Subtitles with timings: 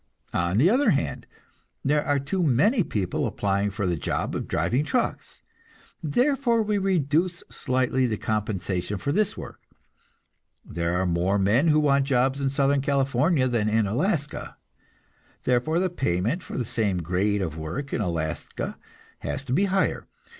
[0.33, 1.27] On the other hand,
[1.85, 5.43] there are too many people applying for the job of driving trucks,
[6.01, 9.61] therefore we reduce slightly the compensation for this work.
[10.65, 14.57] There are more men who want jobs in Southern California than in Alaska,
[15.43, 18.79] therefore the payment for the same grade of work in Alaska
[19.19, 20.07] has to be higher.